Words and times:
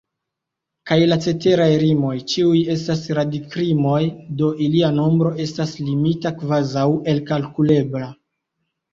Kaj 0.91 0.95
la 1.09 1.15
ceteraj 1.23 1.65
rimoj 1.81 2.13
ĉiuj 2.31 2.61
estas 2.75 3.03
radikrimoj, 3.17 3.99
do 4.39 4.49
ilia 4.69 4.89
nombro 4.95 5.33
estas 5.45 5.75
limita, 5.89 6.33
kvazaŭ 6.39 6.87
elkalkulebla. 7.15 8.09